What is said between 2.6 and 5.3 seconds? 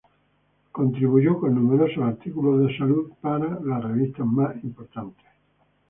de salud para las revistas más importantes.